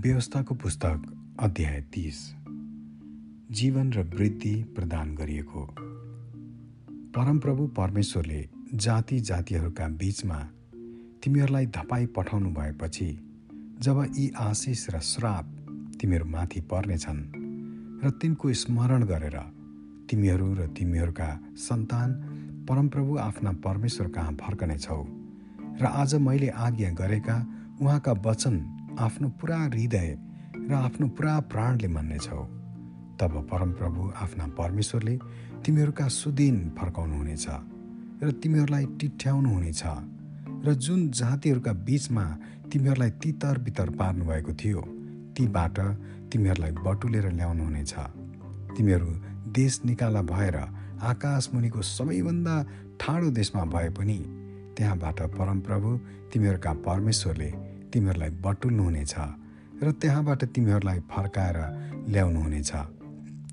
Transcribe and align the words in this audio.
व्यवस्थाको 0.00 0.54
पुस्तक 0.54 1.02
अध्याय 1.40 1.80
तिस। 1.80 2.18
जीवन 3.50 3.92
र 3.92 4.02
वृद्धि 4.02 4.64
प्रदान 4.76 5.14
गरिएको। 5.14 5.64
परमप्रभु 7.16 7.66
परमेश्वरले 7.66 8.48
जाति 8.74 9.20
जातिहरूका 9.20 9.88
बीचमा 9.88 10.38
तिमीहरूलाई 11.24 11.66
धपाई 11.66 12.06
पठाउनु 12.06 12.50
भएपछि 12.50 13.18
जब 13.80 14.12
यी 14.16 14.30
आशिष 14.38 14.90
र 14.90 15.00
श्राप 15.00 15.44
तिमीहरूमाथि 16.00 16.60
पर्नेछन् 16.60 17.22
र 18.04 18.10
तिनको 18.10 18.52
स्मरण 18.52 19.04
गरेर 19.04 19.38
तिमीहरू 20.10 20.54
र 20.54 20.66
तिमीहरूका 20.66 21.40
सन्तान 21.56 22.12
परमप्रभु 22.68 23.16
आफ्ना 23.18 23.52
परमेश्वर 23.52 24.08
कहाँ 24.08 24.32
फर्कनेछौ 24.32 25.04
र 25.80 25.84
आज 25.84 26.14
मैले 26.14 26.48
आज्ञा 26.48 26.90
गरेका 26.90 27.46
उहाँका 27.80 28.12
वचन 28.12 28.79
आफ्नो 29.00 29.28
पुरा 29.40 29.56
हृदय 29.56 30.08
र 30.70 30.72
आफ्नो 30.74 31.06
पुरा 31.08 31.38
प्राणले 31.52 31.88
मान्नेछौ 31.88 32.42
तब 33.20 33.32
परमप्रभु 33.52 34.10
आफ्ना 34.16 34.46
परमेश्वरले 34.58 35.14
तिमीहरूका 35.64 36.08
सुदिन 36.08 36.56
फर्काउनुहुनेछ 36.78 37.46
र 38.22 38.30
तिमीहरूलाई 38.42 38.84
टिठ्याउनुहुनेछ 39.00 39.82
र 40.66 40.74
जुन 40.84 41.08
जातिहरूका 41.10 41.72
बिचमा 41.88 42.24
तिमीहरूलाई 42.72 43.10
तितर 43.22 43.58
बितर 43.58 43.90
पार्नुभएको 44.00 44.52
थियो 44.54 44.82
तीबाट 45.36 45.80
तिमीहरूलाई 46.32 46.72
बटुलेर 46.84 47.30
ल्याउनुहुनेछ। 47.32 47.94
तिमीहरू 48.76 49.10
देश 49.56 49.80
निकाला 49.84 50.22
भएर 50.22 50.56
आकाश 51.12 51.50
मुनिको 51.54 51.82
सबैभन्दा 51.96 52.56
ठाडो 53.00 53.30
देशमा 53.30 53.64
भए 53.74 53.88
पनि 53.96 54.18
त्यहाँबाट 54.76 55.18
परमप्रभु 55.38 55.96
तिमीहरूका 56.32 56.72
परमेश्वरले 56.86 57.50
तिमीहरूलाई 57.92 58.30
बटुल्नुहुनेछ 58.42 59.14
र 59.82 59.90
त्यहाँबाट 59.92 60.44
तिमीहरूलाई 60.54 60.98
फर्काएर 61.08 61.58
ल्याउनुहुनेछ 62.08 62.72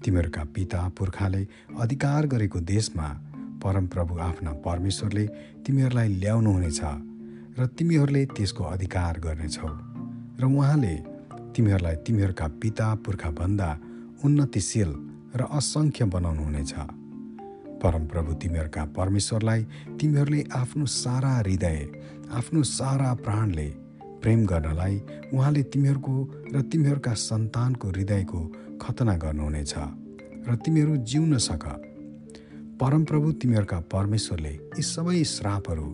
तिमीहरूका 0.04 0.44
पिता 0.56 0.80
पुर्खाले 0.98 1.42
अधिकार 1.80 2.28
गरेको 2.28 2.60
देशमा 2.66 3.08
परमप्रभु 3.64 4.14
आफ्ना 4.20 4.52
परमेश्वरले 4.62 5.26
तिमीहरूलाई 5.66 6.08
ल्याउनुहुनेछ 6.16 6.82
र 7.58 7.66
तिमीहरूले 7.78 8.24
त्यसको 8.36 8.64
अधिकार 8.66 9.20
गर्नेछौ। 9.20 9.70
र 10.40 10.44
उहाँले 10.48 10.96
तिमीहरूलाई 11.56 11.96
तिमीहरूका 12.06 12.48
पिता 12.62 12.88
पुर्खाभन्दा 13.06 13.70
उन्नतिशील 14.26 14.92
र 15.36 15.42
असङ्ख्य 15.58 16.06
बनाउनुहुनेछ 16.06 16.74
परमप्रभु 17.82 18.34
तिमीहरूका 18.34 18.84
परमेश्वरलाई 18.98 19.62
तिमीहरूले 20.00 20.42
आफ्नो 20.54 20.86
सारा 20.96 21.34
हृदय 21.38 21.80
आफ्नो 22.38 22.64
सारा 22.70 23.14
प्राणले 23.26 23.70
प्रेम 24.22 24.46
गर्नलाई 24.46 24.96
उहाँले 25.34 25.64
तिमीहरूको 25.64 26.16
र 26.54 26.62
तिमीहरूका 26.72 27.14
सन्तानको 27.14 27.88
हृदयको 27.88 28.40
खतना 28.82 29.16
गर्नुहुनेछ 29.18 29.74
र 30.48 30.56
तिमीहरू 30.66 30.96
जिउन 31.10 31.38
सक। 31.38 31.66
परमप्रभु 32.82 33.32
तिमीहरूका 33.42 33.80
परमेश्वरले 33.94 34.54
यी 34.78 34.82
सबै 34.86 35.24
श्रापहरू 35.24 35.88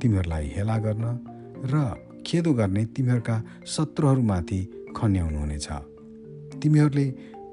तिमीहरूलाई 0.00 0.46
हेला 0.56 0.76
गर्न 0.78 1.04
र 1.64 1.74
खेदो 2.26 2.52
गर्ने 2.54 2.84
तिमीहरूका 2.96 3.36
शत्रुहरूमाथि 3.66 4.60
खन्याउनुहुनेछ। 4.96 5.68
तिमीहरूले 6.62 7.06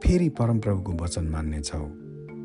फेरि 0.03 0.29
परमप्रभुको 0.29 0.91
वचन 1.03 1.25
मान्नेछौ 1.27 1.85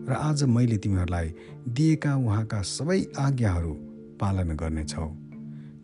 र 0.09 0.13
आज 0.19 0.45
मैले 0.55 0.77
तिमीहरूलाई 0.77 1.29
दिएका 1.69 2.13
उहाँका 2.17 2.61
सबै 2.69 3.01
आज्ञाहरू 3.19 3.73
पालन 4.21 4.57
गर्नेछौ। 4.57 5.07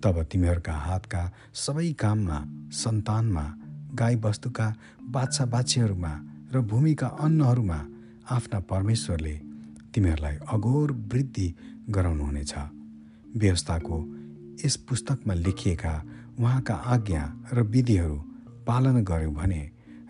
तब 0.02 0.22
तिमीहरूका 0.30 0.74
हातका 0.86 1.22
सबै 1.54 1.92
काममा 1.92 2.38
सन्तानमा 2.72 3.44
गाईबस्तुका 3.94 4.66
बाछा 5.14 5.44
बाछीहरूमा 5.54 6.12
र 6.54 6.60
भूमिका 6.70 7.06
अन्नहरूमा 7.26 7.78
आफ्ना 8.30 8.58
परमेश्वरले 8.72 9.34
तिमीहरूलाई 9.94 10.36
अघोर 10.54 10.92
वृद्धि 11.12 11.48
गराउनुहुनेछ। 11.90 12.54
व्यवस्थाको 13.36 13.98
यस 14.64 14.76
पुस्तकमा 14.88 15.34
लेखिएका 15.34 15.94
उहाँका 16.38 16.74
आज्ञा 16.94 17.22
र 17.52 17.62
विधिहरू 17.74 18.16
पालन 18.68 18.96
गर्यो 19.04 19.30
भने 19.30 19.62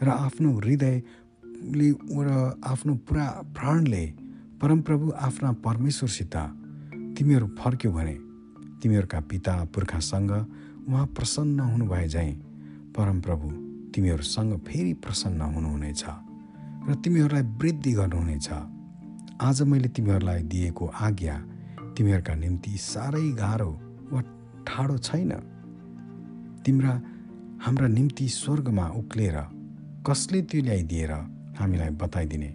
र 0.02 0.08
आफ्नो 0.08 0.50
हृदयले 0.58 1.90
र 2.26 2.28
आफ्नो 2.64 2.94
पुरा 3.08 3.26
प्राणले 3.56 4.04
परमप्रभु 4.60 5.12
आफ्ना 5.26 5.52
परमेश्वरसित 5.66 6.36
तिमीहरू 7.16 7.46
फर्क्यो 7.58 7.92
भने 7.92 8.27
तिमीहरूका 8.82 9.20
पिता 9.30 9.54
पुर्खासँग 9.74 10.30
उहाँ 10.88 11.06
प्रसन्न 11.16 11.60
हुनुभए 11.60 12.06
झैँ 12.08 12.32
परमप्रभु 12.96 13.48
तिमीहरूसँग 13.94 14.52
फेरि 14.66 14.92
प्रसन्न 15.04 15.40
हुनुहुनेछ 15.54 16.04
र 16.88 16.94
तिमीहरूलाई 17.04 17.42
वृद्धि 17.60 17.92
गर्नुहुनेछ। 17.92 18.48
आज 19.40 19.62
मैले 19.62 19.88
तिमीहरूलाई 19.88 20.42
दिएको 20.42 20.86
आज्ञा 20.86 21.36
तिमीहरूका 21.96 22.34
निम्ति 22.34 22.76
साह्रै 22.78 23.26
गाह्रो 23.34 23.70
वा 24.12 24.20
ठाडो 24.66 24.96
छैन। 24.98 25.32
तिम्रा 26.64 26.92
हाम्रा 27.64 27.88
निम्ति 27.88 28.28
स्वर्गमा 28.28 28.86
उक्लेर 29.00 29.36
कसले 30.06 30.42
त्यो 30.42 30.62
ल्याइदिएर 30.62 31.12
हामीलाई 31.58 31.90
बताइदिने? 32.02 32.50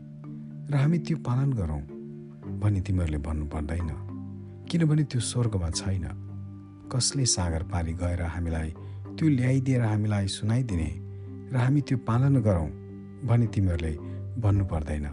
र 0.72 0.76
हामी 0.76 0.98
त्यो 1.00 1.18
पालन 1.28 1.50
गरौँ 1.54 1.82
भनी 2.60 2.82
तिमीहरूले 2.82 3.18
भन्नु 3.18 3.46
पर्दैन 3.46 3.90
किनभने 4.74 5.04
त्यो 5.06 5.22
स्वर्गमा 5.22 5.70
छैन। 5.70 6.06
कसले 6.90 7.26
सागर 7.30 7.64
पारी 7.70 7.94
गएर 7.94 8.22
हामीलाई 8.26 8.70
त्यो 9.14 9.28
ल्याइदिएर 9.30 9.82
हामीलाई 9.86 10.28
सुनाइदिने 10.28 10.90
र 11.54 11.58
हामी 11.62 11.82
त्यो 11.86 11.98
पालन 12.10 12.42
गरौँ 12.42 12.70
भने 13.30 13.48
तिमीहरूले 13.54 13.94
भन्नु 14.42 14.66
पर्दैन 14.66 15.06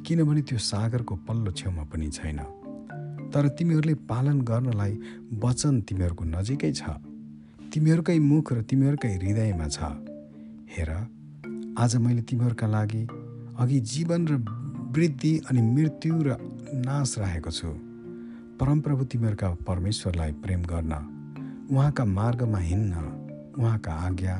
किनभने 0.00 0.42
त्यो 0.48 0.58
सागरको 0.64 1.14
पल्लो 1.28 1.52
छेउमा 1.52 1.84
पनि 1.92 2.08
छैन। 2.08 2.40
तर 3.32 3.48
तिमीहरूले 3.52 3.94
पालन 4.08 4.40
गर्नलाई 4.40 4.92
वचन 5.44 5.80
तिमीहरूको 5.84 6.24
नजिकै 6.32 6.72
छ। 6.72 6.96
तिमीहरूकै 7.68 8.18
मुख 8.18 8.52
र 8.52 8.62
तिमीहरूकै 8.64 9.12
हृदयमा 9.16 9.66
छ। 9.76 9.78
हेर 10.72 10.90
आज 11.76 11.96
मैले 12.00 12.22
तिमीहरूका 12.24 12.66
लागि 12.66 13.02
अघि 13.60 13.78
जीवन 13.92 14.20
र 14.24 14.40
वृद्धि 14.96 15.34
अनि 15.50 15.60
मृत्यु 15.74 16.14
र 16.22 16.40
नाश 16.88 17.18
राखेको 17.18 17.52
छु। 17.52 17.70
परमप्रभु 18.60 19.04
तिमीहरूका 19.04 19.48
परमेश्वरलाई 19.68 20.32
प्रेम 20.32 20.62
गर्न 20.64 20.92
उहाँका 21.70 22.04
मार्गमा 22.04 22.58
हिँड्न 22.58 22.94
उहाँका 23.58 23.92
आज्ञा 23.92 24.34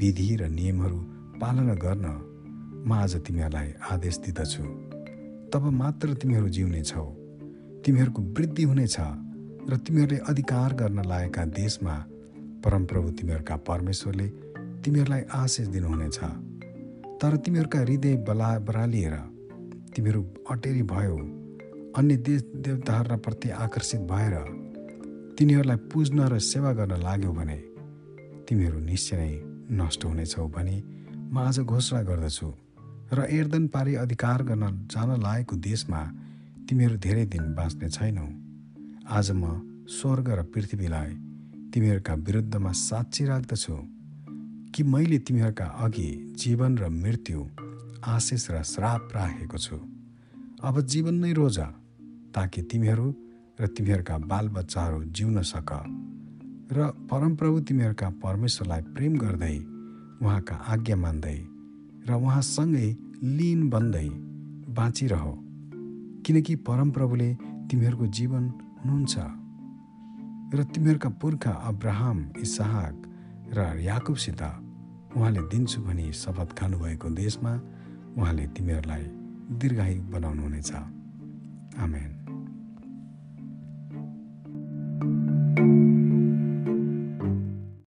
विधि 0.00 0.36
र 0.36 0.46
नियमहरू 0.48 0.98
पालना 1.36 1.74
गर्न 1.74 2.06
म 2.86 2.92
आज 2.92 3.16
तिमीहरूलाई 3.26 3.72
आदेश 3.90 4.16
दिँदछु। 4.18 4.62
तब 5.52 5.64
मात्र 5.72 6.14
तिमीहरू 6.14 6.48
जिउनेछौ 6.48 7.04
तिमीहरूको 7.84 8.22
वृद्धि 8.36 8.62
हुनेछ 8.62 8.96
र 9.70 9.76
तिमीहरूले 9.76 10.18
अधिकार 10.30 10.74
गर्न 10.74 11.04
लागेका 11.04 11.44
देशमा 11.52 11.96
परमप्रभु 12.64 13.10
तिमीहरूका 13.10 13.56
परमेश्वरले 13.68 14.28
तिमीहरूलाई 14.84 15.22
आशिष 15.34 15.66
दिनुहुनेछ। 15.66 16.18
तर 17.20 17.36
तिमीहरूका 17.36 17.78
हृदय 17.78 18.16
बला 18.24 18.48
बरालिएर 18.64 19.16
तिमीहरू 19.94 20.24
अटेरी 20.50 20.82
भयो। 20.94 21.18
अन्य 21.96 22.16
देव 22.16 22.40
देवताहरूप्रति 22.56 23.50
आकर्षित 23.50 24.00
भएर 24.00 24.34
तिनीहरूलाई 25.38 25.76
पुज्न 25.90 26.28
र 26.28 26.38
सेवा 26.38 26.72
गर्न 26.72 27.02
लाग्यो 27.02 27.32
भने 27.32 27.56
तिमीहरू 28.48 28.78
निश्चय 28.78 29.16
नै 29.16 29.32
नष्ट 29.76 30.04
हुनेछौ 30.04 30.46
भने 30.48 30.76
म 31.32 31.38
आज 31.38 31.58
घोषणा 31.60 32.02
गर्दछु। 32.02 32.48
र 33.12 33.26
एर्दन 33.30 33.66
पारी 33.66 33.94
अधिकार 33.94 34.42
गर्न 34.42 34.86
जान 34.86 35.10
लागेको 35.22 35.56
देशमा 35.56 36.02
तिमीहरू 36.68 36.96
धेरै 36.96 37.24
दिन 37.26 37.54
बाँच्ने 37.54 37.88
छैनौ। 37.88 38.26
आज 39.10 39.30
म 39.30 39.42
स्वर्ग 39.90 40.30
र 40.30 40.42
पृथ्वीलाई 40.42 41.10
तिमीहरूका 41.74 42.14
विरुद्धमा 42.14 42.72
साँच्ची 42.72 43.24
राख्दछु 43.24 43.76
कि 44.74 44.82
मैले 44.82 45.18
तिमीहरूका 45.18 45.66
अघि 45.84 46.08
जीवन 46.38 46.78
र 46.78 46.88
मृत्यु 46.88 47.38
आशिष 48.06 48.50
र 48.50 48.62
श्राप 48.62 49.08
राखेको 49.14 49.58
छु। 49.58 49.76
अब 50.62 50.80
जीवन 50.86 51.14
नै 51.14 51.32
रोजा। 51.32 51.66
ताकि 52.34 52.62
तिमीहरू 52.62 53.14
र 53.60 53.66
तिमीहरूका 53.66 54.18
बालबच्चाहरू 54.18 55.04
जिउन 55.04 55.42
सक 55.42 55.70
र 56.72 56.86
परमप्रभु 57.10 57.60
तिमीहरूका 57.60 58.08
परमेश्वरलाई 58.22 58.82
प्रेम 58.94 59.16
गर्दै 59.18 59.56
उहाँका 60.22 60.54
आज्ञा 60.54 60.96
मान्दै 60.96 61.38
र 62.08 62.14
उहाँसँगै 62.14 62.88
लिन 63.22 63.68
बन्दै 63.70 64.08
बाँचिरह। 64.74 65.24
किनकि 66.26 66.54
परमप्रभुले 66.56 67.34
तिमीहरूको 67.70 68.06
जीवन 68.06 68.44
हुनुहुन्छ। 68.80 69.14
र 70.54 70.64
तिमीहरूका 70.64 71.08
पुर्खा 71.08 71.50
अब्राहम 71.50 72.18
इसाहक 72.38 72.96
र 73.56 73.58
याकुबसित 73.80 74.42
उहाँले 75.16 75.42
दिन्छु 75.42 75.82
भनी 75.82 76.12
शपथ 76.12 76.56
खानुभएको 76.58 77.08
देशमा 77.10 77.52
उहाँले 78.18 78.46
तिमीहरूलाई 78.46 79.04
दीर्घायु 79.58 80.02
बनाउनुहुनेछ। 80.02 80.72
आमेन। 81.78 82.19